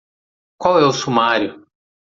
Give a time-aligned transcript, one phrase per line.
[0.57, 1.63] Qual é o sumário?